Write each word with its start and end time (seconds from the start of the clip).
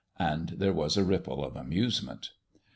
and 0.17 0.49
there 0.57 0.73
was 0.73 0.97
a 0.97 1.03
ripple 1.03 1.45
of 1.45 1.55
amusement. 1.55 2.31